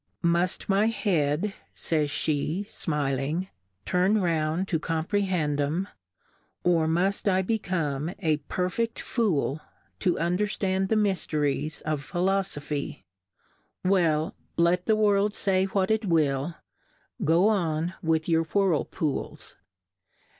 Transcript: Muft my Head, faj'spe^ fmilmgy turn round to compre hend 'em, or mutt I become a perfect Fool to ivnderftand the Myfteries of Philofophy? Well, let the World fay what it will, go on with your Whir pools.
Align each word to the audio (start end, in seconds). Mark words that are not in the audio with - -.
Muft 0.25 0.67
my 0.67 0.87
Head, 0.87 1.53
faj'spe^ 1.75 2.65
fmilmgy 2.65 3.49
turn 3.85 4.19
round 4.19 4.67
to 4.69 4.79
compre 4.79 5.21
hend 5.23 5.61
'em, 5.61 5.87
or 6.63 6.87
mutt 6.87 7.27
I 7.27 7.43
become 7.43 8.11
a 8.17 8.37
perfect 8.37 8.99
Fool 8.99 9.61
to 9.99 10.15
ivnderftand 10.15 10.89
the 10.89 10.95
Myfteries 10.95 11.83
of 11.83 12.01
Philofophy? 12.01 13.03
Well, 13.85 14.33
let 14.57 14.87
the 14.87 14.95
World 14.95 15.35
fay 15.35 15.65
what 15.65 15.91
it 15.91 16.05
will, 16.05 16.55
go 17.23 17.47
on 17.49 17.93
with 18.01 18.27
your 18.27 18.45
Whir 18.51 18.83
pools. 18.85 19.55